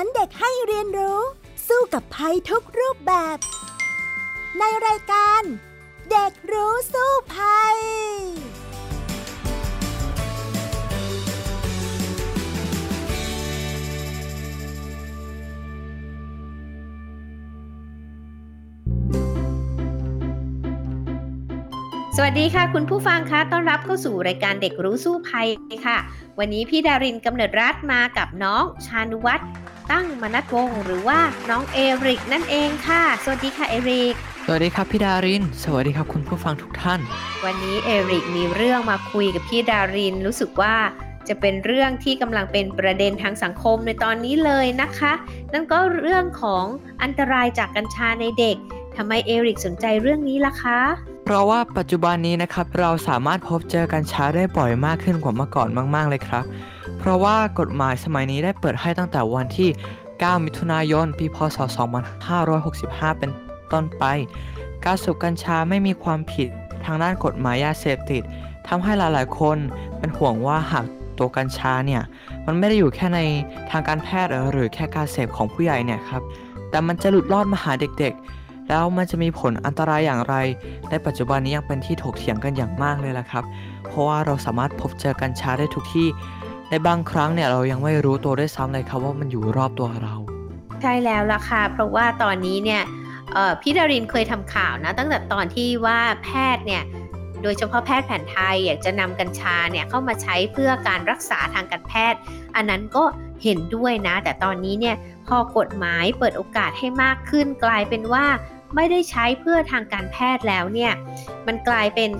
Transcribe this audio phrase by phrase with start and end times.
[0.00, 1.20] ารเด็กให้เรียนรู้
[1.68, 3.36] สู้กับภัยทุกรูปแบบ
[4.58, 5.42] ในรายการ
[6.10, 7.76] เด็กรู้สู้ภัย
[22.16, 25.48] สวัสดีค่ะ คุณผู้ฟังคะต้อนรับเข้าสู่รายการเด็กรู้สู้ภัย
[25.86, 25.98] ค่ะ
[26.42, 29.44] วันนี้พี่ดารินกำเนิดรัฐมากับน้องชานุวัตร
[29.92, 34.14] ตั้งมนัทวงศ์หรือว่าน้องเอริกนั่นเองค่ะ สวัสดีค่ะเอริก
[34.46, 37.00] สวัสดีครับพี่ดาริน สวัสดีครับคุณผู้ฟังทุกท่าน
[37.44, 40.76] วันนี้เอริกมีเรื่องมาคุยกับพี่ดาริน รู้สึกว่า
[41.28, 45.12] จะเป็นเรื่องที่กำลังเป็นประเด็นทางสังคมในตอนนี้เลยนะคะ
[45.52, 46.64] นั่นก็เรื่องของ
[47.02, 48.56] อันตรายจากกัญชาในเด็ก
[48.96, 50.80] ทำไมเอริกสนใจเรื่องนี้ล่ะคะ
[51.30, 56.44] เพราะว่าปัจจุบันนี้นะครับเราสามารถพบเจอกัญชาได้บ่อยมากขึ้นกว่าเมื่อก่อนมาก ๆ เลยครับ
[56.98, 59.68] เพราะว่ากฎหมายสมัยนี้ได้เปิดให้ตั้งแต่วันที่
[60.06, 61.58] 9 มิถุนายน ปี พศ
[62.38, 63.30] 2565 เป็น
[63.72, 64.04] ต้นไป
[64.84, 66.48] การสูบกัญชาไม่มีความผิด
[66.84, 68.22] ทางด้านกฎหมายยาเสพติด
[68.68, 69.58] ทำให้หลาย ๆ คน
[69.98, 70.84] เป็นห่วงว่าหาก
[71.18, 72.02] ตัวกัญชาเนี่ย
[72.46, 73.20] มันไม่ได้อยู่แค่ใน
[73.70, 76.22] ทางการแพทย์หรือแค่การเสพของผู้ใหญ่เนี่ยครับ
[76.70, 78.39] แต่มันจะหลุดลอดมาหาเด็กๆ
[78.70, 80.34] แล้วมันจะมีผลอันตรายอย่างไร
[80.90, 83.44] ในปัจจุบันนี้ยังเป็นที่ถกเถียงกันอย่างมากเลยล่ะครับ
[83.88, 86.08] เพราะว่าเราสามารถพบเจอกัญชาได้ทุกที่
[86.70, 90.14] ในบางครั้งเนี่ยเรายังไม่รู้ตัวด้วยซ้ำเลยครับว่ามันอยู่รอบตัวเรา
[90.82, 92.82] ใช่แล้วล่ะค่ะ เพราะว่าตอนนี้เนี่ย
[93.60, 96.82] พี่ดารินเคยทำข่าวนะ ตั้งแต่ตอนที่ว่าแพทย์เนี่ย
[97.42, 102.18] โดยเฉพาะแพทย์แผนไทยอยากจะนำกัญชาเนี่ยเข้ามาใช้เพื่อการรักษาทางการแพทย์
[102.56, 103.04] อันนั้นก็
[103.42, 104.96] เห็นด้วยนะ แต่ตอนนี้เนี่ย
[105.28, 108.24] พอกฎหมายเปิดโอกาสให้มากขึ้นกลายเป็นว่า
[108.74, 110.92] ไม่ได้ใช้เพื่อทางการแพทย์แล้วเนี่ย
[111.46, 112.10] มันกลายเป็น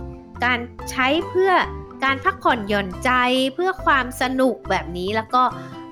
[0.45, 0.59] การ
[0.91, 1.53] ใช้เพื่อ
[2.05, 3.11] การพักผ่อนหย่อนใจ
[3.55, 5.43] เพื่อความสนุกแบบนี้แล้วก็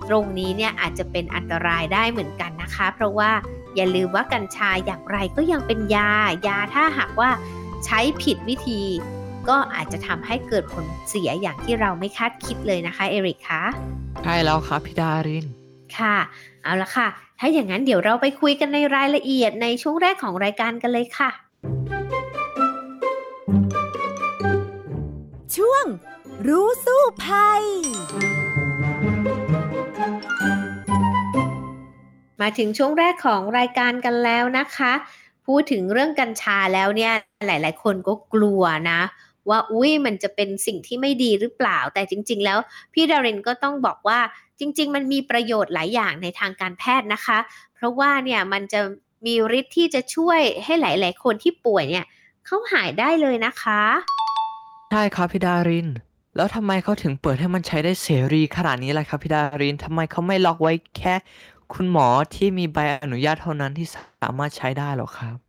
[0.08, 3.30] ตรงนี้เนี่ยอาจจะเป็นอันตรายได้เหมือนกันนะคะ เพราะว่า
[3.76, 6.12] อย่าลืมว่ากัญชาอย่างไรก็ยังเป็นยา
[6.46, 7.30] ยาถ้าหากว่า
[7.84, 8.82] ใช้ผิดวิธี
[9.48, 13.62] ก็อาจจะทำให้เกิดผลเสียอย่างที่เราไม่คาดคิดเลยนะคะเอริกคะ
[14.24, 15.46] ใช่แล้วครับพี่ดาริน
[15.98, 16.16] ค่ะ
[16.62, 17.08] เอาละค่ะ
[17.40, 21.30] ถ้าอย่างนั้นเดี๋ยวเราไปคุยกันในรายละเอียดในช่วงแรกของรายการกันเลยค่ะ
[25.56, 25.84] ช่วง
[26.46, 27.62] รู้สู้ภัย
[32.40, 34.92] มาถึงช่วงแรกของรายการกันแล้วนะคะ
[35.46, 37.12] พูดถึงเรื่องกัญชาแล้วเนี่ย
[37.46, 39.00] หลาย ๆ คนก็กลัวนะ
[39.50, 42.58] ว่าอุ้ยมันจะเป็นสิ่งที่ไม่ดีหรือเปล่า แต่จริง ๆ แล้ว
[42.94, 44.18] พี่ดารินก็ต้องบอกว่า
[44.60, 47.38] จริง ๆ มันมีประโยชน์หลายอย่างในทางการแพทย์นะคะ
[47.74, 48.80] เพราะว่าเนี่ยมันจะ
[49.26, 52.04] มีฤทธิ์ที่จะช่วยให้หลาย ๆ คนที่ป่วยเนี่ย
[52.46, 53.82] เขาหายได้เลยนะคะ
[54.90, 55.88] ใช่ครับพี่ดาริน
[56.36, 61.14] แล้วทำไมเขาถึงเปิดให้มันใช้ได้เสรีขนาดนี้ล่ะครับพี่ดารินทำไมเขาไม่ล็อกไว้แค่
[61.72, 63.86] คุณหมอที่มีใบอนุญาตเท่านั้นที่
[64.22, 65.47] สามารถใช้ได้หรอครับ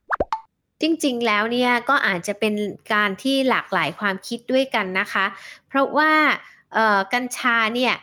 [0.82, 2.54] จริงๆ แล้วเนี่ยก็อาจจะเป็น
[2.94, 5.26] การที่หลากหลายความคิดด้วยกันนะคะ
[5.68, 6.12] เพราะว่า
[7.14, 7.94] กัญชาเนี่ย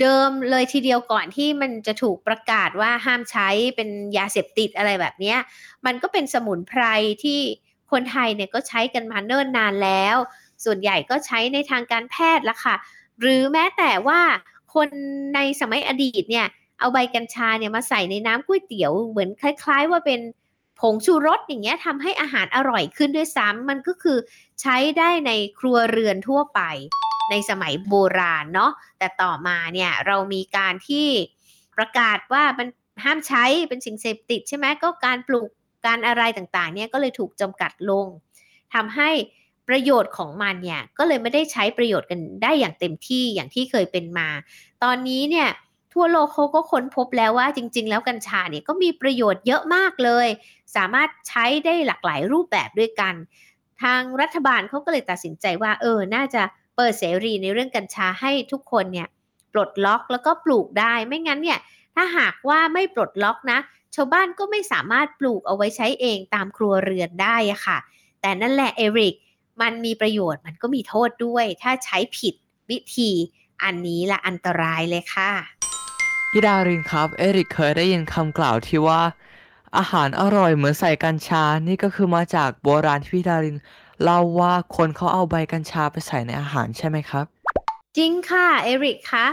[0.00, 5.34] เดิมเลยทีเดียวก่อนที่มันจะถูกประกาศว่าห้ามใช้เป็นยาเสพติดอะไรแบบนี้
[5.86, 6.82] มันก็เป็นสมุนไพร
[7.22, 7.40] ที่
[7.92, 10.16] คนไทยเนี่ยก็ใช้กันมาเนิ่นนานแล้ว
[10.64, 12.74] ส่วนใหญ่ก็ใช้ในทางการแพทย์ละค่ะ
[13.20, 14.20] หรือแม้แต่ว่า
[14.74, 14.88] คน
[15.34, 16.46] ในสมัยอดีตเนี่ย
[16.78, 20.20] เอาใบกัญชาเนี่ยมาใส่ในน้ำก๋วยเตี๋ยวเหมือนคล้าย ๆ ว่าเป็น
[20.82, 24.18] ผงชูรสอย่างเงี้ยทำให้อาหารอร่อยขึ้นด้วยซ้ำมันก็คือ
[24.60, 26.60] ใช้ได้ในครัวเรือนทั่วไป
[27.30, 31.06] ในสมัยโบราณเนาะแต่ต่อมาเนี่ยเรามีการที่
[31.76, 32.68] ประกาศว่ามัน
[33.04, 35.48] ห้ามใช้เป็นสิ่งเสพติดใช่ไหมก็การปลูก
[35.86, 38.06] การอะไรต่างๆเนี่ยก็เลยถูกจำกัดลง
[38.74, 39.10] ทำให้
[39.68, 44.28] ประโยชน์ของมันเนี่ยก็เลยไม่ได้ใช้ประโยชน์กันได้อย่างเต็มที่อย่างที่เคยเป็นมา
[44.82, 45.48] ตอนนี้เนี่ย
[45.92, 50.26] ทั่วโลกเขาก็ค้นพบแล้วว่าจริง ๆ แล้วกัญชาเนี่ยก็มีประโยชน์เยอะมากเลย
[50.76, 53.14] สามารถใช้ได้หลากหลายรูปแบบด้วยกัน
[53.82, 56.42] ทางรัฐบาลเขาก็เลยตัดสินใจว่าเออน่าจะ
[56.76, 59.08] เปิดเสรีในเรื่องกัญชาให้ทุกคนเนี่ย
[59.52, 61.58] ปลดล็อกแล้วก็ปลูกได้ไม่งั้นเนี่ย
[61.94, 63.58] ถ้าหากว่าไม่ปลดล็อกนะ
[63.94, 67.78] ชาวบ้านก็ไม่สามารถปลูกเอาไว้ใช้เองตามครัวเรือนได้อะค่ะ
[68.20, 69.14] แต่นั่นแหละเอริก
[69.62, 72.34] มันมีประโยชน์มันก็มีโทษด้วย ถ้าใช้ผิด
[72.70, 73.10] วิธี
[73.62, 75.32] อันนี้ละอันตรายเลยค่ะ
[76.34, 79.00] พี่ดารินครับ เอริกเคยได้ยินคำกล่าวที่ว่า
[79.78, 83.56] อาหารอร่อยเหมือนใส่กัญชา นี่ก็คือมาจากโบราณที่พี่ดาริน
[84.02, 87.26] เล่าว่าคนเขาเอาใบกัญชาไปใส่ในอาหารใช่ไหมครับ
[87.96, 89.26] จริงค่ะเอริกคะ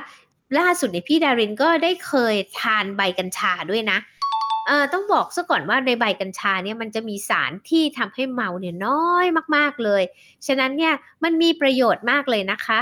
[0.60, 3.98] ล่าสุดในพี่ดารินก็ได้เคยทานใบกัญชาด้วยนะ
[4.68, 9.26] เออต้องบอกซะก่อนว่าในใบกัญชาเนี่ยมันจะมีสารที่ทำให้เมาเนี่ยน้อย
[9.56, 10.04] มากๆเลย
[10.48, 10.94] ฉะนั้นเนี่ย
[11.24, 12.80] มันมีประโยชน์มากเลยนะคะ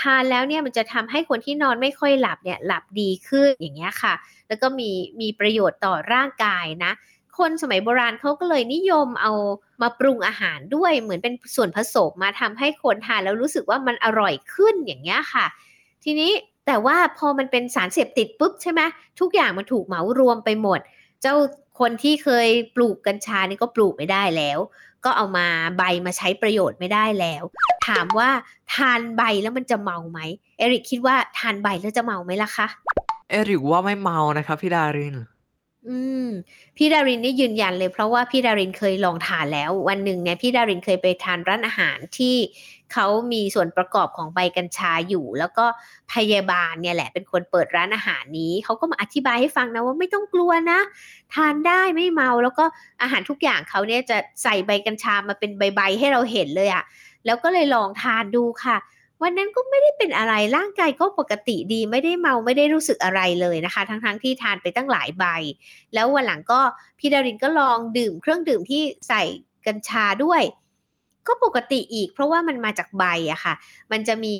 [0.00, 4.14] ทานแล้วเนี่ยมันจะทำให้คนที่นอนไม่ค่อยหลับเนี่ยหลับดีขึ้นอย่างเงี้ยค่ะ
[4.48, 4.90] แล้วก็มี
[5.20, 6.92] มีประโยชน์ต่อร่างกายนะ
[7.38, 9.32] คนสมัยโบราณเขาก็เลยนิยมเอา
[9.82, 15.46] มาปรุงอาหารด้วยเหมือนเป็นส่วนผสมมาทำให้คนทานแล้วรู้สึกว่ามันอร่อยขึ้นอย่างเงี้ยค่ะ
[16.04, 16.30] ทีนี้
[16.66, 18.80] แต่ว่าพอมันเป็นสารเสพติดปุ๊บใช่ไหม
[19.20, 20.80] ทุกอย่างมันถูกเหมารวมไปหมด
[21.22, 21.34] เจ้า
[21.80, 24.58] คนที่เคยปลูกกัญชานี่ก็ปลูกไม่ได้แล้ว
[25.04, 25.46] ก็เอามา
[25.78, 27.44] ใบมาใช้ประโยชน์ไม่ได้แล้ว
[27.88, 28.28] ถามว่า
[28.74, 30.20] ทานใบแล้วมันจะเมาไหม
[30.58, 32.66] เอริกคิดว่าทานใบแล้วจะเมาไหมล่ะคะ
[33.30, 35.16] เอริกว่าไม่เมานะครับพี่ดาริน
[35.88, 36.26] อืม
[36.76, 42.36] พี่ดารินนี่ยืนยันเลย เพราะว่าพี่ดารินเคยลองทานแล้ว วันหนึ่งเนี่ยพี่ดารินเคยไปทานร้านอาหารที่
[42.92, 45.66] เขามีส่วนประกอบของใบกัญชาอยู่ แล้วก็
[46.12, 50.80] พยาบาลเนี่ยแหละเป็นคนเปิดร้านอาหารนี้เขาก็มาอธิบายให้ฟังนะว่าไม่ต้องกลัวนะ
[51.34, 52.64] ทานได้ไม่เมาแล้วก็
[53.02, 56.84] อาหารทุกอย่างเขาเนี่ยจะใส่ใบกัญชามาเป็นใบๆให้เราเห็นเลยอะ
[57.26, 58.76] แล้วก็เลยลองทานดูค่ะ
[59.22, 65.24] วันนั้นก็ไม่ได้เป็นอะไรร่างกายก็ปกติดีไม่ได้เมาไม่ได้รู้สึกอะไรเลยนะคะ ทั้งๆทที่ทานไปตั้งหลายใบ
[65.94, 66.60] แล้ววันหลังก็
[66.98, 69.22] พี่ดารินก็ลองดื่มเครื่องดื่มที่ใส่
[69.66, 70.42] กัญชาด้วย
[71.26, 73.54] ก็ปกติอีก เพราะว่ามันมาจากใบอะค่ะ
[73.92, 74.32] มันจะมี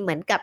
[0.00, 0.40] เหมือนกับ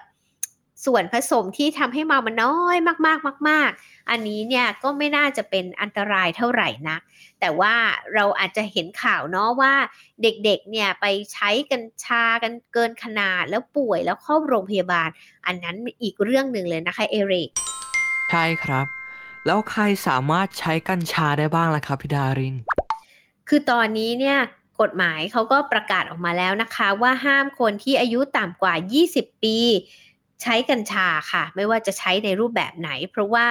[0.85, 7.01] ส่วนผสมที่ทำให้เมามันน้อยมากๆมาก ๆ อันนี้เนี่ยก็ไม่น่าจะเป็นอันตรายเท่าไหร่นัก
[7.39, 7.73] แต่ว่า
[8.15, 9.73] เราอาจจะเห็นข่าวเนาะว่า
[10.21, 15.09] เด็กๆเนี่ยไปใช้กัญชากันเกินขนาดแล้วป่วยแล้วเข้าโรงพยาบาล
[15.45, 17.49] อันนั้นอีกเรื่องหนึ่งเลยนะคะเอริก
[18.31, 18.85] ใช่ครับ
[19.45, 22.55] แล้วใครสามารถใช้กัญชาได้บ้างล่ะครับพี่ดาริน
[23.49, 24.37] คือตอนนี้เนี่ย
[24.81, 28.73] กฎหมายเขาก็ประกาศออกมาแล้วนะคะ ว่าห้ามคนที่อายุต่ำกว่า
[29.09, 29.57] 20 ปี
[30.43, 33.45] ใช้กัญชาค่ะ ไม่ว่าจะใช้ในรูปแบบไหน เพราะว่า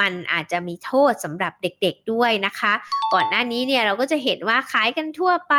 [0.00, 2.72] มันอาจจะมีโทษสำหรับเด็กๆด้วยนะคะ
[3.14, 5.54] ก่อนหน้านี้เนี่ยเราก็จะเห็นว่าขายกันทั่วไป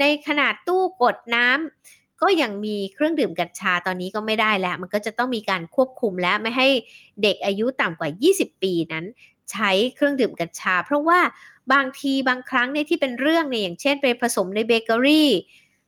[0.00, 6.68] ในขนาดตู้กดน้ำก็ยังมีเครื่องดื่มกัญชาตอนนี้ก็ไม่ได้แล้ว มันก็จะต้องมีการควบคุมและไม่ให้
[7.22, 9.04] เด็กอายุต่ำกว่า 20 ปีนั้น
[9.50, 11.20] ใช้เครื่องดื่มกัญชา เพราะว่า
[11.72, 15.30] บางทีบางครั้งเนี่ยที่เป็นเรื่องเนี่ยอย่างเช่นไปผสมในเบเกอรี่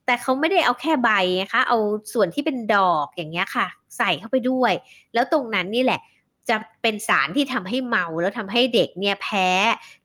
[0.07, 1.11] แต่เขาไม่ได้เอาแค่ใบ
[1.43, 1.79] นะคะ เอา
[2.13, 3.67] ส่วนที่เป็นดอกอย่างเงี้ยค่ะ
[3.97, 4.73] ใส่เข้าไปด้วย
[5.15, 6.01] แล้วตรงนั้นนี่แหละ
[6.49, 9.49] จะเป็นสารที่ทำให้เมาแล้วทำให้เด็กเนี่ยแพ้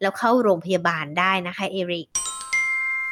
[0.02, 2.08] แล้วเข้าโรงพยาบาลได้นะคะเอริก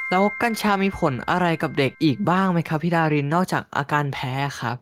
[0.10, 4.78] แล้วกัญชามีผลอะไรกับเด็กอีกบ้างไหมครับพี่ดารินนอกจากอาการแพ้ครับ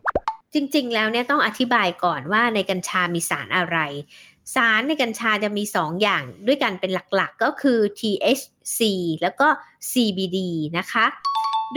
[0.54, 3.78] จริงๆ แล้วเนี่ยต้องอธิบายก่อนว่าในกัญชามีสารอะไร
[4.56, 8.80] สารในกัญชาจะมี 2ออย่างด้วยกันเป็นหลักๆ ก็คือ THC
[9.22, 9.48] แล้วก็
[9.92, 10.38] CBD
[10.78, 11.06] นะคะ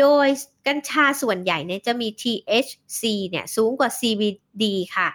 [0.01, 0.27] โดย
[0.67, 4.65] กัญชาส่วนใหญ่เนี่ยจะมี THC เนี่ยสูงกว่า CBD
[4.97, 5.09] ค่ะ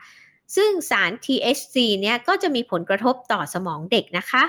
[0.56, 4.44] ซึ่งสาร THC เนี่ยก็จะมีผลกระทบต่อสมองเด็กนะคะ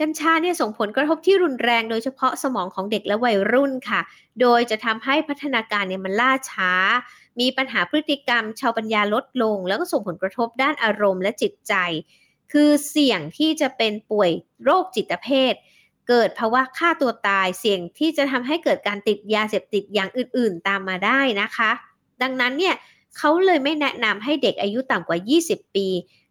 [0.00, 4.00] กัญชาเนี่ยส่งผลกระทบที่รุนแรงโดยเฉพาะสมองของเด็กและวัยรุ่นค่ะ
[4.40, 6.72] โดยจะทำให้พัฒนาการเนี่ยมันล่าช้า
[7.40, 11.74] มีปัญหาพฤติกรรม ชาวปัญญาลดลง แล้วก็ส่งผลกระทบด้านอารมณ์และจิตใจ
[12.52, 14.30] คือเสี่ยงที่จะเป็นป่วย
[14.64, 15.54] โรคจิตเภท
[16.08, 21.70] เกิดภาวะฆ่าตัวตายเสี่ยงที่จะทำให้เกิดการติดยาเสพติดอย่างอื่นๆ ตามมาได้นะคะ
[22.22, 22.74] ดังนั้นเนี่ย
[23.16, 25.88] เขาเลยไม่แนะนำให้เด็กอายุต่ำกว่า 20 ปี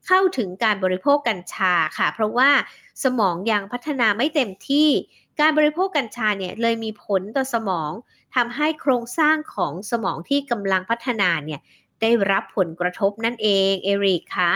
[0.07, 2.49] เข้าถึงการบริโภคกัญชาค่ะ เพราะว่า
[3.03, 4.89] สมองยังพัฒนาไม่เต็มที่
[5.39, 7.91] การบริโภคกัญชาเนี่ยเลยมีผลต่อสมอง
[8.35, 11.59] ทำให้โครงสร้างของสมองที่กำลังพัฒนาเนี่ย
[12.01, 14.51] ได้รับผลกระทบนั่นเองเอริกคะ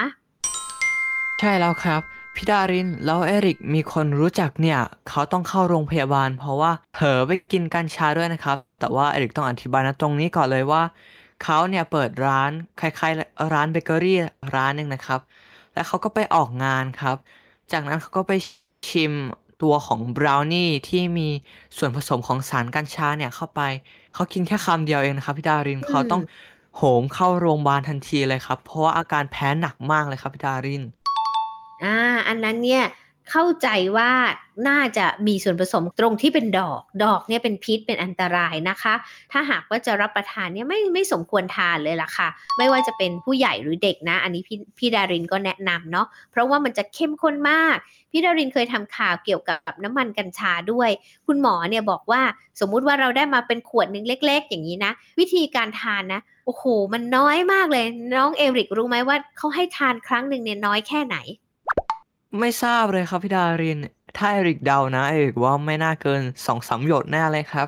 [1.39, 10.81] ใช่แล้วครับ พี่ดารินแล้วเอริกมีคนรู้จักเนี่ยเขาต้องเข้าโรงพยาบาล เพราะว่าเผลอไปกินกัญชาด้วยนะครับ แต่ว่าเอริกต้องอธิบายนะตรงนี้ก่อนเลยว่า
[11.43, 14.17] เขาเนี่ยเปิดร้านคล้ายๆ ร้านเบเกอรี่
[14.55, 15.19] ร้านหนึ่งนะครับ
[15.73, 17.15] แล้วเขาก็ไปออกงานครับ
[17.71, 18.33] จากนั้นเขาก็ไป
[18.89, 19.13] ชิม
[19.61, 21.29] ตัวของบราวนี่ที่มี
[21.77, 23.61] ส่วนผสมของสารกัญชาเนี่ยเข้าไป
[24.13, 26.21] เขากินแค่คำเดียวเองนะครับพี่ดารินเขาต้อง
[26.77, 30.83] โหมเข้าโรงพยาบาลทันทีเลยครับ เพราะว่าอาการแพ้หนักมากเลยครับพี่ดาริน
[31.83, 31.95] อ่า
[32.27, 32.83] อันนั้นเนี่ย
[33.31, 33.67] เข้าใจ
[33.97, 34.11] ว่า
[34.67, 38.93] น่าจะมีส่วนผสมตรงที่เป็นดอก ดอกเนี่ยเป็นพิษเป็นอันตรายนะคะ
[39.31, 47.75] ถ้าหากว่าจะรับประทานเนี่ยไม่ไม่สมควรทานเลยล่ะค่ะ ไม่ว่าจะเป็นผู้ใหญ่หรือเด็กนะ อันนี้พี่พี่ดารินก็แนะนำเนาะ เพราะว่ามันจะเข้มข้นมาก
[48.11, 50.89] พี่ดารินเคยทำข่าวเกี่ยวกับน้ำมันกัญชาด้วย
[51.27, 52.21] คุณหมอเนี่ยบอกว่า
[52.59, 56.63] สมมุติว่าเราได้มาเป็นขวดหนึ่งเล็ก ๆ อย่างนี้นะ วิธีการทานนะ โอ้โห
[56.93, 61.17] มันน้อยมากเลย น้องเอริกรู้ไหมว่าเขาให้ทานครั้งหนึ่งเนี่ยน้อยแค่ไหน
[62.39, 63.79] ไม่ทราบเลยครับพี่ดาริน
[64.17, 67.67] ถ้าเอริกเดานะเอริกว่าไม่น่าเกินสองสามหยดแน่เลยครับ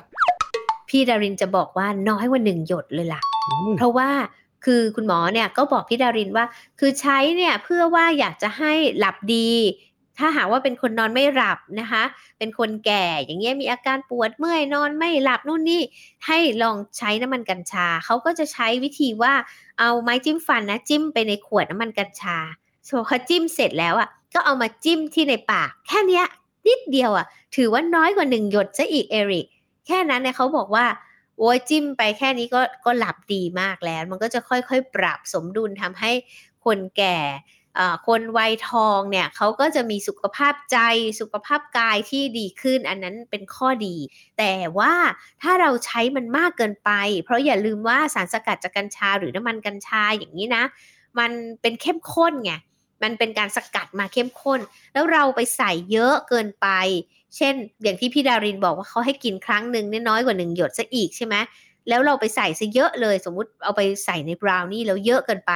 [0.88, 3.20] พี่ดารินจะบอกว่าน้อยกว่าหนึ่งหยดเลยล่ะ
[3.78, 4.08] เพราะว่า
[4.64, 6.44] คือคุณหมอเนี่ยก็บอกพี่ดารินว่า
[6.78, 9.50] คือใช้เนี่ยเพื่อว่าอยากจะให้หลับดี
[10.18, 12.02] ถ้าหากว่าเป็นคนนอนไม่หลับนะคะ
[12.38, 15.82] เป็นคนแก่อย่างเงี้ยมีอาการปวดเมื่อยนอนไม่หลับนู่นนี่
[16.26, 19.32] ให้ลองใช้น้ำมันกัญชาเขาก็จะใช้วิธีว่า
[19.78, 22.38] เอาไม้จิ้มฟันนะจิ้มไปในขวดน้ำมันกัญชา
[22.88, 26.22] พอเขาจิ้มเสร็จแล้วอะ ก็เอามาจิ้มที่ในปาก แค่นี้
[26.66, 29.46] นิดเดียวอะ ถือว่าน้อยกว่าหนึ่งหยดซะอีกเอริก
[29.86, 30.86] แค่นั้นเนี่ยเขาบอกว่า
[31.38, 36.12] โอ้ยจิ้มไปแค่นี้ก็ก็หลับดีมากแล้ว มันก็จะค่อยๆ ปรับสมดุลทำให้
[36.64, 37.18] คนแก่
[38.06, 40.78] คนวัยทองเนี่ยเขาก็จะมีสุขภาพใจ
[41.20, 43.96] สุขภาพกายที่ดีขึ้น อันนั้นเป็นข้อดี
[44.38, 44.94] แต่ว่า
[45.42, 46.90] ถ้าเราใช้มันมากเกินไป
[47.24, 50.64] เพราะอย่าลืมว่าสารสกัดจากกัญชาหรือน้ำมันกัญชาอย่างนี้นะ
[51.18, 51.30] มัน
[51.60, 52.52] เป็นเข้มข้นไง
[53.02, 54.60] มันเป็นการสกัดมาเข้มข้น
[54.92, 56.68] แล้วเราไปใส่เยอะเกินไป
[57.36, 61.34] เช่น อย่างที่พี่ดารินบอกว่าเขาให้กินครั้งหนึ่งน้อยกว่าหนึ่งหยดซะอีกใช่ไหม
[61.88, 65.52] แล้วเราไปใส่ซะเยอะเลย สมมุติเอาไปใส่ในบราวนี่แล้วเยอะเกินไป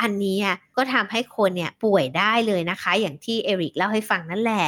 [0.00, 0.38] อันนี้
[0.76, 4.64] ก็ทำให้คนเนี่ยป่วยได้เลยนะคะ อย่างที่เอริกเล่าให้ฟังนั่นแหละ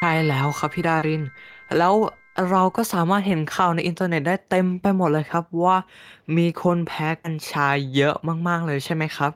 [0.00, 1.22] ใช่แล้วครับพี่ดาริน
[1.78, 1.94] แล้ว
[2.50, 5.76] เราก็สามารถเห็นข่าวในอินเทอร์เน็ตได้เต็มไปหมดเลยครับว่า
[6.36, 8.14] มีคนแพ้กัญชาเยอะ
[8.48, 9.32] มาก ๆ เลยใช่ไหมครับ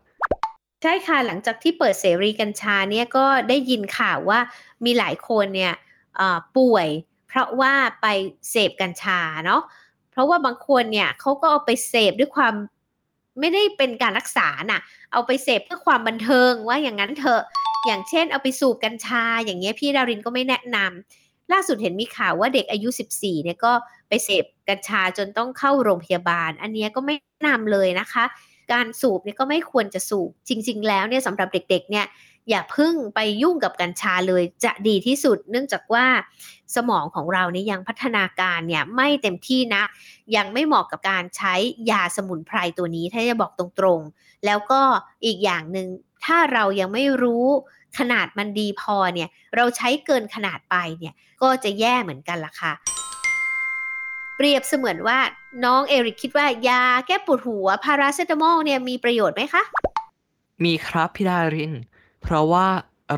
[0.82, 4.40] ใช่ค่ะ หลังจากที่เปิดเสรีกัญชาเนี่ยก็ได้ยินข่าวว่า
[4.84, 5.74] มีหลายคนเนี่ย
[6.56, 6.88] ป่วย
[7.28, 8.06] เพราะว่าไป
[8.50, 9.62] เสพกัญชาเนาะ
[10.10, 12.54] เพราะว่าบางคนเนี่ยเขาก็เอาไปเสพด้วยความ
[13.40, 14.80] ไม่ได้เป็นการรักษาน่ะ
[15.12, 17.42] เอาไปเสพเพื่อความบันเทิงว่าอย่างนั้นเถอะ
[17.86, 23.72] อย่างเช่นเอาไปสูบกัญชา อย่างเงี้ยพี่ดารินก็ไม่แนะนำล่าสุดเห็นมีข่าวว่าเด็กอายุ 14เนี่ยก็
[24.08, 28.24] ไปเสพกัญชาจนต้องเข้าโรงพยาบาล อันนี้ก็ไม่แนะนำเลยนะคะ
[28.72, 32.06] การสูบเนี่ยก็ไม่ควรจะสูบ จริง ๆ แล้วเนี่ยสำหรับเด็ก ๆ เนี่ย
[32.50, 36.06] อย่าพึ่งไปยุ่งกับกัญชาเลยจะดีที่สุด เนื่องจากว่า
[36.76, 39.82] สมองของเราเนี่ยยังพัฒนาการเนี่ยไม่เต็มที่นะ
[40.36, 41.54] ยังไม่เหมาะกับการใช้
[41.90, 44.80] ยาสมุนไพรตัวนี้ถ้าจะบอกตรงๆ แล้วก็
[45.24, 45.88] อีกอย่างหนึ่ง
[46.24, 47.46] ถ้าเรายังไม่รู้
[47.98, 52.72] ขนาดมันดีพอเนี่ยเราใช้เกินขนาดไปเนี่ยก็จะแย่เหมือนกันล่ะค่ะ
[54.36, 55.18] เปรียบเสมือนว่า
[55.64, 59.62] น้องเอริกคิดว่ายาแก้ปวดหัวพาราเซตามอลเนี่ยมีประโยชน์ไหมคะ
[60.64, 61.72] มีครับพี่ดาริน
[62.22, 62.66] เพราะว่า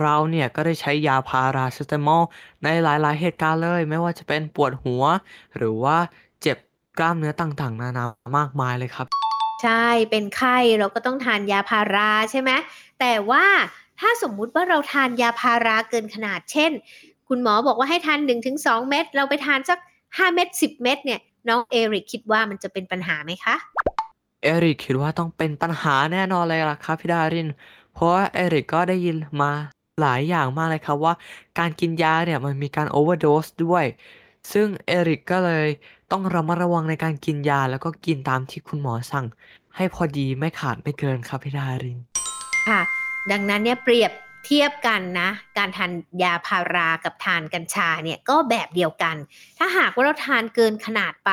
[0.02, 2.22] เราเนี่ยก็ได้ใช้ยาพาราเซตามอล
[2.64, 5.04] ในหลาย ๆ เหตุการณ์เลย ไม่ว่าจะเป็นปวดหัว
[5.56, 5.96] หรือว่า
[6.42, 6.58] เจ็บ
[6.98, 8.04] กล้ามเนื้อต่าง ๆ นานา
[8.36, 9.06] มากมายเลยครับ
[9.62, 12.50] ใช่เป็นไข้เราก็ต้องทานยาพาราใช่ไหม
[13.00, 13.44] แต่ว่า
[14.00, 16.72] ถ้าสมมุติว่าเราทานยาพาราเกินขนาดเช่น
[17.28, 18.18] คุณหมอบอกว่าให้ทาน
[18.54, 19.78] 1-2 เม็ดเราไปทานสัก
[20.16, 23.56] 5 เม็ด10 เม็ดเนี่ยน้องเอริกคิดว่ามันจะเป็นปัญหาไหมคะ
[24.44, 27.48] เอริกคิดว่าต้องเป็นปัญหาแน่นอนเลยล่ะครับพี่ดาริน
[27.94, 29.50] เพราะว่าเอริกก็ได้ยินมา
[30.00, 31.14] หลายอย่างมากเลยครับว่า
[31.58, 33.84] การกินยาเนี่ยมันมีการโอเวอร์โดสด้วย
[34.52, 35.66] ซึ่งเอริกก็เลย
[36.12, 39.26] ต้องระมัดระวังในการกินยาแล้วก็กินตามที่คุณหมอสั่ง
[39.76, 41.98] ให้พอดีไม่ขาดไม่เกินครับพี่ดาริน
[42.68, 42.80] ค่ะ
[43.30, 44.12] ดังนั้นเนี่ยเปรียบ
[44.50, 49.16] เทียบกันนะ การทานยาพารากับทานกัญชาเนี่ยก็แบบเดียวกัน
[49.58, 51.30] ถ้าหากว่าเราทานเกินขนาดไป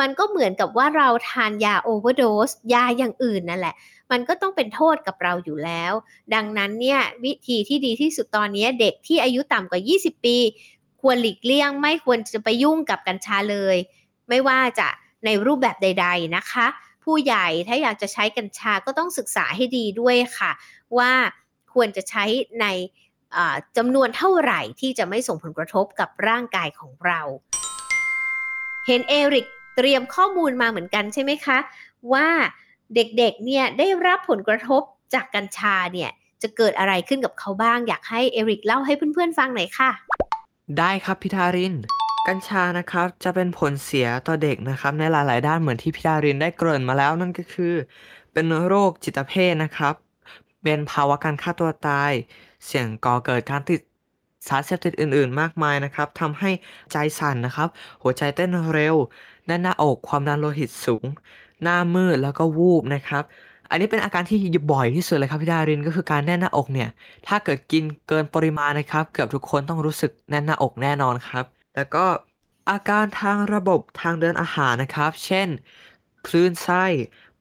[0.00, 3.74] มันก็เหมือนกับว่าเราทานยาโอเวอร์โดสยาอย่างอื่นนั่นแหละ
[4.10, 5.92] มันก็ต้องเป็นโทษกับเราอยู่แล้ว
[6.34, 10.36] ดังนั้นเนี่ยวิธีที่ดีที่สุดตอนนี้เด็กที่อายุต่ำกว่า 20 ปี
[11.00, 13.76] ควรหลีกเลี่ยง ไม่ควรจะไปยุ่งกับกัญชาเลย
[14.28, 14.88] ไม่ว่าจะ
[15.24, 16.66] ในรูปแบบใด ๆนะคะ
[17.04, 20.50] ผู้ใหญ่ถ้าอยากจะใช้กัญชาก็ต้องศึกษาให้ดีด้วยค่ะ
[20.98, 21.12] ว่า
[21.74, 22.24] ควรจะใช้
[22.60, 22.66] ใน
[23.76, 27.20] จำนวนเท่าไหร่ที่จะไม่ส่งผลกระทบกับร่างกายของเรา
[28.86, 31.58] เห็นเอริกเตรียมข้อมูลมาเหมือนกันใช่ไหมคะ
[32.12, 32.28] ว่า
[32.94, 34.82] เด็กๆเนี่ยได้รับผลกระทบ
[35.14, 36.10] จากกัญชาเนี่ย
[36.42, 39.90] จะเกิดอะไรขึ้นกับเขาบ้าง อยากให้เอริกเล่าให้เพื่อนๆฟังหน่อยค่ะ
[40.78, 41.74] ได้ครับพิธาริน
[42.28, 47.74] กัญชานะครับจะเป็นผลเสียต่อเด็กนะครับในหลาย ๆ ด้านเหมือนที่พิธารินได้เกริ่นมาแล้วนั่นก็คือ
[48.32, 49.94] เป็นโรคจิตเภทนะครับ
[50.62, 52.12] เป็นภาวะการฆ่าตัวตาย
[52.64, 53.80] เสี่ยงก่อเกิดการติด
[54.48, 56.50] สารเสพติดอื่น ๆ มากมายนะครับทำให้
[56.92, 57.68] ใจสั่นนะครับ
[58.02, 58.96] หัวใจเต้นเร็ว
[59.46, 61.06] แน่นหน้าอกความดันโลหิตสูง
[61.62, 63.24] หน้ามืดแล้วก็วูบนะครับ
[63.70, 64.38] อันนี้เป็นอาการที่
[64.72, 66.88] บ่อยที่สุดเลยครับพี่ดารินก็คือการแน่นหน้าอกเนี่ย
[67.26, 71.44] ถ้าเกิดกินเกินปริมาณนะครับ เกือบทุกคนต้องรู้สึกแน่นหน้าอกแน่นอนครับ
[71.76, 72.04] แล้วก็
[72.70, 75.48] อาการทางระบบทางเดินอาหารนะครับ เช่น
[76.26, 76.84] คลื่นไส้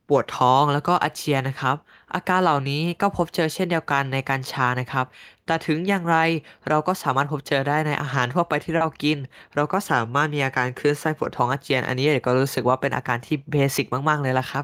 [0.07, 1.75] ปวดท้องแล้วก็อาเจียนนะครับ
[2.15, 5.05] อาการเหล่านี้ก็พบเจอเช่นเดียวกันในการชานะครับ
[5.45, 6.17] แต่ถึงอย่างไร
[6.69, 9.17] เราก็สามารถพบเจอได้ในอาหารทั่วไปที่เรากิน
[9.55, 14.63] เราก็สามารถมีอาการคลื่นไส้ปวดท้องอาเจียน อันนี้เด็กก็รู้สึกว่าเป็นอาการที่เบสิกมาก ๆ เลยละครับ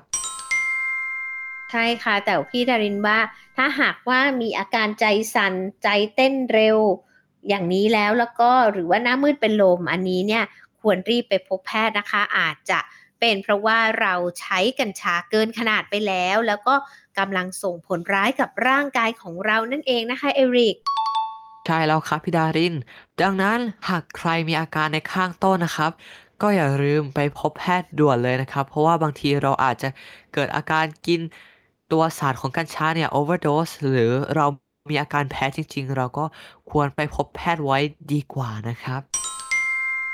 [1.71, 3.19] ใช่ค่ะ แต่พี่ดารินว่า
[3.57, 6.77] ถ้าหากว่ามีอาการใจสั่นใจเต้นเร็ว
[7.47, 10.43] อย่างนี้แล้วแล้วก็หรือว่าหน้ามืดเป็นลมอันนี้เนี่ย
[10.81, 12.79] ควรรีบไปพบแพทย์นะคะ อาจจะ
[13.19, 16.75] เป็นเพราะว่าเราใช้กัญชาเกินขนาดไปแล้ว แล้วก็
[17.19, 20.75] กำลังส่งผลร้ายกับร่างกายของเรานั่นเองนะคะเอริก
[21.65, 22.75] ใช่แล้วครับพี่ดาริน
[23.21, 23.59] ดังนั้น
[23.89, 25.91] หากใครมีอาการในข้างต้นนะครับ
[26.41, 29.89] ก็อย่าลืมไปพบแพทย์ด่วนเลยนะครับ เพราะว่าบางทีเราอาจจะ
[30.33, 31.21] เกิดอาการกิน
[31.91, 34.45] ตัวสารของกัญชาเนี่ยโอเวอร์โดสหรือเรา
[34.89, 36.25] มีอาการแพ้จริง ๆ เราก็
[36.71, 37.79] ควรไปพบแพทย์ไว้
[38.13, 39.01] ดีกว่านะครับ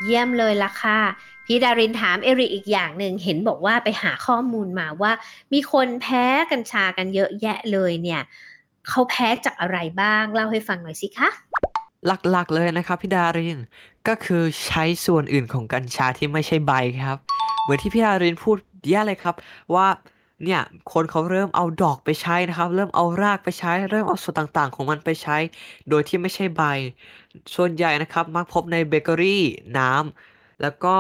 [0.04, 1.00] เยี่ยมเลยล่ะค่ะ
[1.46, 5.12] พี่ดารินถามเอริกอีกอย่างหนึ่งเห็นบอกว่าไปหาข้อมูลมาว่า
[5.54, 8.22] มีคนแพ้กัญชากันเยอะแยะเลยเนี่ย
[8.88, 11.30] เขาแพ้จากอะไรบ้างเล่าให้ฟังหน่อยสิคะ
[12.08, 13.60] หลักๆเลยนะครับพี่ดาริน
[14.08, 16.74] ก็คือใช้ส่วนอื่นของกัญชาที่ไม่ใช่ใบ
[17.06, 17.18] ครับ
[17.64, 18.58] เหมือนที่พี่ดารินพูด
[18.90, 19.36] แย่เลยครับ
[19.76, 19.88] ว่า
[20.44, 20.62] เนี่ย
[20.94, 25.38] คนเขาเริ่มเอาดอกไปใช้นะครับ เริ่มเอารากไปใช้ เริ่มเอาส่วนต่างๆ ของมันไปใช้
[25.90, 26.64] โดยที่ไม่ใช่ใบ
[27.56, 29.44] ส่วนใหญ่นะครับมักพบในเบเกอรี่
[29.78, 30.96] น้ำแล้วก็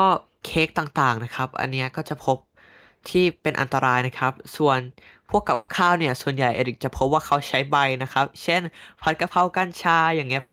[0.46, 2.38] เค้กต่างๆนะครับ อันเนี้ยก็จะพบ
[3.10, 4.80] ที่เป็นอันตรายนะครับ ส่วน
[5.30, 8.62] พวกกับข้าวเนี่ยส่วนใหญ่เอริกจะพบว่าเขาใช้ใบนะครับ เช่น
[9.02, 10.44] ผัดกะเพรากัญชาอย่างเงี้ย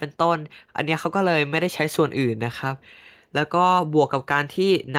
[0.00, 0.38] เป็นต้น
[0.76, 2.74] อันเนี้ยเขาก็เลยไม่ได้ใช้ส่วนอื่นนะครับ
[3.34, 3.64] แล้วก็
[3.94, 4.98] บวกกับการที่น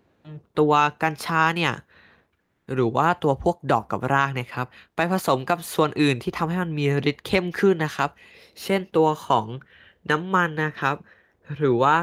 [0.00, 0.72] ำตัว
[1.02, 1.72] กัญชาเนี่ย
[2.74, 8.10] หรือว่าตัวพวกดอกกับรากนะครับ ไปผสมกับส่วนอื่นที่ทำให้มันมีฤทธิ์เข้มขึ้นนะครับ
[8.62, 9.46] เช่นตัวของ
[10.10, 10.96] น้ำมันนะครับ
[11.56, 11.96] หรือว่า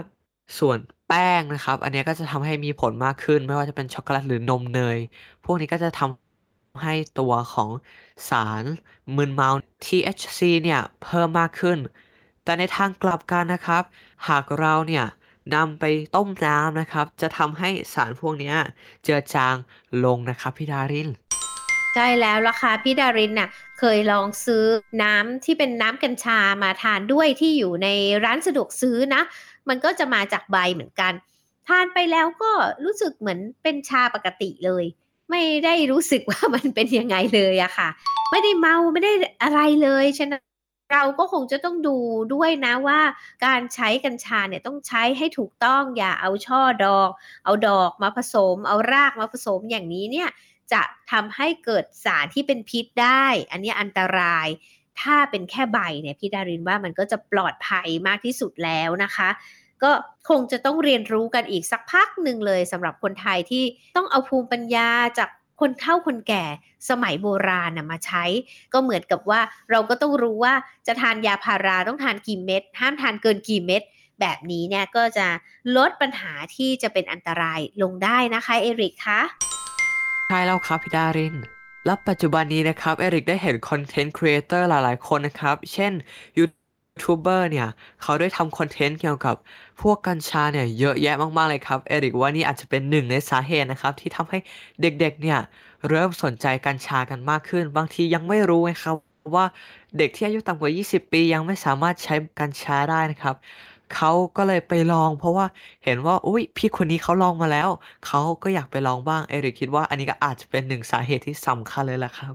[0.60, 4.97] ส่วน แป้งนะครับ อันนี้ก็จะทำให้มีผลมากขึ้น ไม่ว่าจะเป็นช็อกโกแลตหรือนมเนย
[5.45, 7.69] พวกนี้ก็จะทำให้ตัวของ
[8.29, 8.63] สาร
[9.15, 9.49] มึนเมา
[9.85, 11.77] THC เนี่ยเพิ่มมากขึ้น
[12.43, 13.83] แต่ในทางกลับกันนะครับ
[14.27, 15.05] หากเราเนี่ย
[15.55, 15.83] นำไป
[16.15, 18.53] ต้มน้ำนะครับ จะทำให้สารพวกนี้
[19.03, 19.55] เจือจาง
[20.05, 21.09] ลงนะครับพี่ดาริน
[21.93, 23.49] ใช่แล้วล่ะค่ะพี่ดารินน่ะ
[23.79, 24.63] เคยลองซื้อ
[25.03, 27.87] น้ำที่เป็นน้ำกัญชามาทานด้วยที่อยู่ใน
[28.23, 29.21] ร้านสะดวกซื้อนะ
[29.69, 31.13] มันก็จะมาจากใบเหมือนกัน
[31.67, 32.51] ทานไปแล้วก็
[32.83, 34.86] รู้สึกเหมือนเป็นชาปกติเลย
[35.29, 37.89] ไม่ได้รู้สึกว่ามันเป็นยังไงเลยอะค่ะ
[38.31, 40.43] ไม่ได้เมาไม่ได้อะไรเลยฉะนั้น
[40.93, 41.97] เราก็คงจะต้องดู
[42.33, 43.00] ด้วยนะว่า
[43.45, 47.09] การใช้กัญชาเนี่ยต้องใช้ให้ถูกต้องอย่าเอาช่อดอก
[47.45, 50.29] เอาดอกมาผสม เอารากมาผสมอย่างนี้เนี่ย
[50.74, 50.81] จะ
[51.12, 54.47] ทำให้เกิดสารที่เป็นพิษได้ อันนี้อันตราย
[55.01, 59.29] ถ้าเป็นแค่ใบเนี่ยพี่ดารินว่ามันก็จะปลอดภัยมากที่สุดแล้วนะคะ
[59.83, 59.91] ก็
[60.29, 63.63] คงจะต้องเรียนรู้กันอีกสักพักหนึ่งเลยสำหรับคนไทยที่
[63.95, 65.29] ต้องเอาภูมิปัญญาจาก
[65.62, 66.45] คนเฒ่าคนแก่
[66.89, 68.23] สมัยโบราณนะมาใช้
[68.73, 70.53] ก็เหมือนกับว่าเราก็ต้องรู้ว่า
[70.88, 73.81] จะทานยาพาราต้องทานกี่เม็ดห้ามทานเกินกี่เม็ด
[74.19, 75.27] แบบนี้เนี่ยก็จะ
[75.77, 79.21] ลดปัญหาที่จะเป็นอันตรายลงได้นะคะเอริกคะ
[80.27, 81.36] ใช่แล้วครับพี่ดาริน
[81.88, 85.93] และปัจจุบันนี้นะครับเอริกได้เห็น content creator หลายๆ คนนะครับ เช่น
[86.38, 86.45] ยู
[87.04, 87.67] ทูบเบอร์เนี่ย
[88.02, 89.36] เขาได้ทำ content เกี่ยวกับ
[89.82, 94.38] พวกกัญชาเนี่ยเยอะแยะมากๆเลยครับเอริกว่านี่อาจจะเป็นหนึ่งในสาเหตุนะครับ ที่ทำให้
[94.82, 95.39] เด็กๆเนี่ย
[95.89, 98.95] เริ่มสนใจกัญชากันมากขึ้น บางทียังไม่รู้นะครับ
[99.36, 99.45] ว่า
[99.97, 103.36] เด็กที่อายุต่ำกว่า 20 ปียังไม่สามารถใช้กัญชาได้นะครับ
[103.95, 105.45] เขาก็เลยไปลอง เพราะว่า
[105.86, 107.69] เห็นว่า อุ้ยพี่คนนี้เขาลองมาแล้ว
[108.06, 112.34] เขาก็อยากไปลองบ้าง เอริกคิดว่าอันนี้ก็อาจจะเป็นหนึ่งสาเหตุที่สำคัญเลยแหละครับ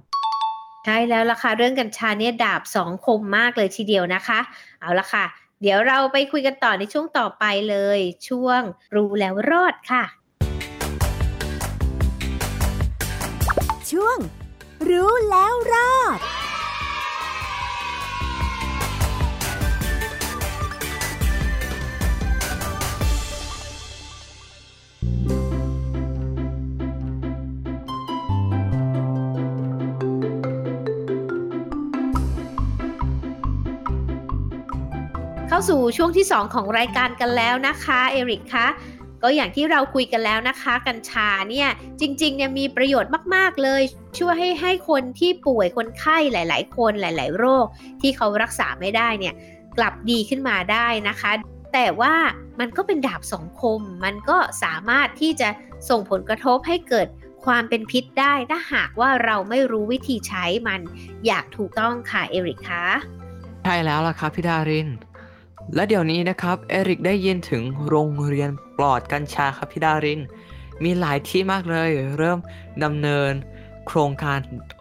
[0.84, 4.40] ใช่แล้วล่ะค่ะ เรื่องกัญชาเนี่ยดาบสองคมมากเลยทีเดียวนะคะ
[4.80, 5.24] เอาละค่ะ
[5.62, 8.62] เดี๋ยวเราไปคุยกันต่อในช่วงต่อไปเลย ช่วง
[8.94, 10.02] รู้แล้วรอดค่ะ
[13.90, 14.18] ช่วง
[14.88, 16.18] รู้แล้วรอด
[35.52, 38.66] เข้าสู่ช่วงที่ 2 ของรายการกันแล้วนะคะเอริกคะ
[39.22, 41.68] ก็อย่างที่เราคุยกันแล้วนะคะ กัญชาเนี่ย
[42.00, 43.82] จริงๆเนี่ยมีประโยชน์มากๆเลย
[44.18, 47.66] ช่วยให้ให้คนที่ป่วยคนไข้หลาย ๆ คนหลาย ๆ โรค
[48.00, 49.34] ที่เขารักษาไม่ได้เนี่ย
[49.78, 51.30] กลับดีขึ้นมาได้นะคะ
[51.72, 52.14] แต่ว่า
[52.60, 55.48] มันก็เป็นดาบสองคม มันก็สามารถที่จะ
[55.88, 57.06] ส่งผลกระทบให้เกิด
[57.44, 60.80] ความเป็นพิษได้ถ้าหากว่าเราไม่รู้วิธีใช้มัน
[61.26, 62.84] อย่างถูกต้องค่ะเอริกคะ
[63.62, 64.90] ใช่แล้วล่ะครับพี่ดาริน
[65.74, 70.20] และเดี๋ยวนี้นะครับเอริกได้ยินถึงโรงเรียนปลอดกัญชาครับพี่ดาริน
[70.84, 72.38] มีหลายที่มากเลย เริ่ม
[72.84, 73.32] ดำเนิน
[73.86, 74.38] โครงการ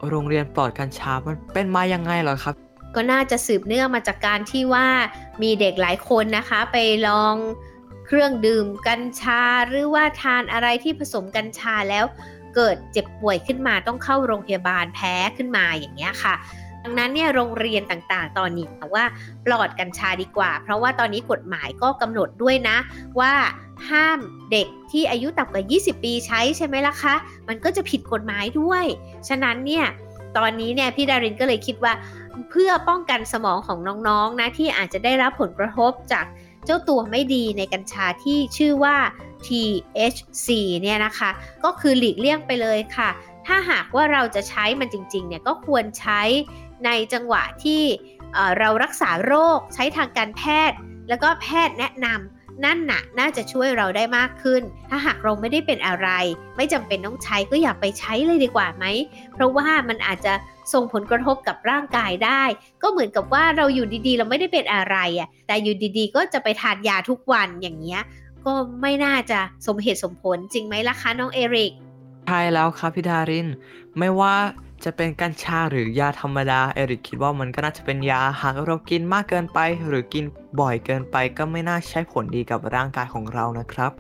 [0.09, 2.55] โรงเรียนปลอดกัญชามันเป็นมายังไงเหรอครับ
[2.95, 4.87] ก็น่าจะสืบเนื่องมาจากการที่ว่า
[5.41, 7.35] มีเด็กหลายคนนะคะ ไปลอง
[8.05, 12.05] เครื่องดื่มกัญชาหรือว่าทานอะไรที่ผสมกัญชาแล้ว
[12.55, 16.35] เกิดเจ็บป่วยขึ้นมาต้องเข้าโรงพยาบาลแพ้ขึ้นมาอย่างเงี้ยค่ะ
[16.83, 19.05] ดังนั้นเนี่ยโรงเรียนต่างๆ ตอนนี้ว่า
[19.45, 22.77] ปลอดกัญชาดีกว่า เพราะว่าตอนนี้กฎหมายก็กำหนดด้วยนะ
[23.19, 23.33] ว่า
[23.89, 24.19] ห้าม
[24.51, 27.15] เด็กที่อายุต่ำกว่า 20 ปีใช้ใช่ไหมล่ะคะ
[27.47, 28.85] มันก็จะผิดกฎหมายด้วย
[29.27, 29.85] ฉะนั้นเนี่ย
[30.37, 31.93] ตอนนี้เนี่ยพี่ดารินก็เลยคิดว่า
[32.49, 36.25] เพื่อป้องกันสมองของน้องๆนะที่อาจจะได้รับผลกระทบจาก
[36.65, 38.97] เจ้าตัวไม่ดีในกัญชาที่ชื่อว่า
[39.45, 40.47] THC
[40.81, 41.29] เนี่ยนะคะ
[41.63, 43.09] ก็คือหลีกเลี่ยงไปเลยค่ะ
[43.47, 46.21] ถ้าหากว่าเราจะใช้มันจริงๆเนี่ยก็ควรใช้
[46.85, 47.83] ในจังหวะที่
[48.59, 50.77] เรารักษาโรคใช้ทางการแพทย์
[51.09, 56.09] แล้วก็แพทย์แนะนำนั่นน่ะน่าจะช่วยเราได้มากขึ้น ถ้าหากเราไม่ได้เป็นอะไร
[56.57, 58.85] ไม่จำเป็นต้องใช้ก็อย่าไปใช้เลยดีกว่าไหม
[59.33, 60.33] เพราะว่ามันอาจจะ
[60.73, 62.43] ส่งผลกระทบกับร่างกายได้
[62.81, 68.01] ก็เหมือนกับว่าเราอยู่ดีๆ เราไม่ได้เป็นอะไรอะแต่อยู่ดีๆ ก็จะไปทานยาทุกวันอย่างเงี้ย
[68.45, 71.71] ก็ไม่น่าจะสมเหตุสมผลจริงไหมล่ะคะน้องเอริก
[72.27, 73.47] ใช่แล้วครับพี่ดาริน
[73.97, 74.35] ไม่ว่า
[74.85, 80.25] จะเป็นกัญชาหรือยาธรรมดาเอริกคิดว่ามันก็น่าจะเป็นยาหากเรากินมากเกินไป หรือกิน
[80.59, 83.91] บ่อยเกินไปก็ไม่น่าใช้ผลดีกับร่างกายของเรานะครับ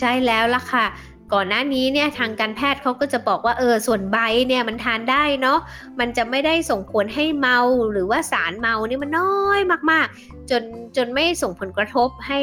[0.00, 0.86] ใช่แล้วล่ะค่ะ
[1.32, 5.58] ก่อนหน้านี้เนี่ยทางการแพทย์เขาก็จะบอกว่าเออส่วนใบเนี่ยมันทานได้เนาะ
[6.00, 7.58] มันจะไม่ได้ส่งผลให้เมา
[7.92, 10.62] หรือว่าสารเมานี่มันน้อยมากๆ จน
[10.96, 12.38] จนไม่ส่งผลกระทบให้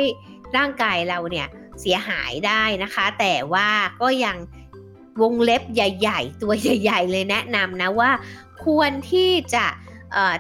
[0.58, 1.48] ร่างกายเราเนี่ย
[1.82, 3.68] เสียหายได้นะคะ แต่ว่า
[4.02, 4.38] ก็ยัง
[5.22, 8.12] วงเล็บใหญ่ ๆ ตัวใหญ่ ๆ เลยแนะนำนะว่า
[8.66, 9.66] ควรที่จะ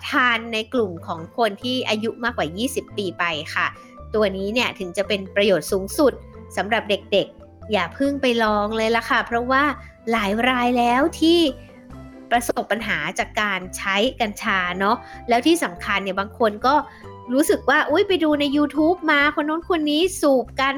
[0.10, 3.24] ทานในกลุ่มของคนที่อายุมากกว่า 20 ปีไป
[3.56, 3.68] ค่ะ
[4.16, 6.14] ตัวนี้เนี่ยถึงจะเป็นประโยชน์สูงสุด
[6.58, 9.64] สำหรับเด็กๆ อย่าเพิ่งไปลองเลยละค่ะ เพราะว่า
[10.12, 11.40] หลายรายแล้วที่
[12.32, 14.98] ประสบปัญหาจากการใช้กัญชาเนาะ
[15.30, 16.76] แล้วที่สำคัญเนี่ยบางคนก็
[17.34, 20.76] รู้สึกว่าอุ้ยไปดูใน YouTube มาคนน้นคนนี้สูบกัน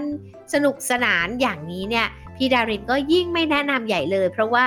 [0.54, 2.08] สนุกสนานอย่างนี้เนี่ย
[2.42, 4.66] พี่ดารินก็ยิ่งไม่แนะนำใหญ่เลย เพราะว่า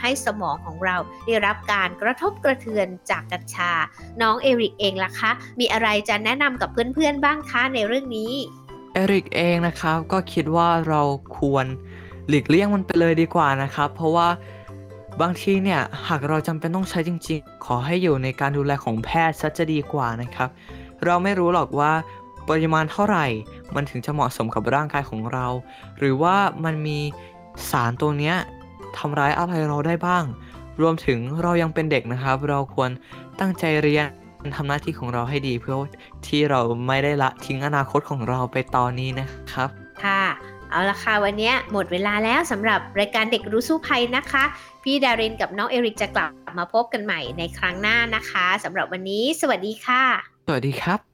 [0.00, 3.72] ให้สมองของเราได้รับการกระทบกระเทือนจากกัญชา
[4.22, 8.32] น้องเอริกเองล่ะคะ มีอะไรจะแนะนำกับเพื่อนๆบ้างคะในเรื่องนี้
[8.94, 11.02] เอริกเองนะครับก็คิดว่าเรา
[11.38, 11.66] ควร
[12.28, 14.28] หลีกเลี่ยงมันไปเลยดีกว่านะครับ เพราะว่า
[15.20, 20.48] บางทีเนี่ยหากเราจำเป็นต้องใช้จริง ๆ ขอให้อยู่ในการดูแลของแพทย์ซะจะดีกว่านะครับ
[21.04, 21.92] เราไม่รู้หรอกว่า
[22.48, 23.26] ปริมาณเท่าไหร่
[23.74, 25.46] มันถึงจะเหมาะสมกับร่างกายของเรา
[25.98, 26.98] หรือว่ามันมี
[27.70, 28.36] สารตัวเนี้ย
[28.96, 30.24] ทำร้ายอะไรเราได้บ้าง
[30.80, 32.90] รวมถึงเรายังเป็นเด็กนะครับ เราควร
[33.40, 34.02] ตั้งใจเรีย
[34.46, 35.76] นทำหน้าที่ของเราให้ดี เพื่อ
[36.26, 39.68] ที่เราไม่ได้ละทิ้งอนาคตของเราไปตอนนี้นะครับ
[40.04, 40.24] ค่ะ
[40.70, 44.44] เอาละค่ะวันนี้หมดเวลาแล้วสำหรับรายการเด็กรู้สู้ภัยนะคะ
[44.82, 50.02] พี่ดารินกับน้องเอริกจะกลับมาพบกันใหม่ในครั้งหน้านะคะสำหรับวันนี้ สวัสดีค่ะ
[50.46, 51.13] สวัสดีครับ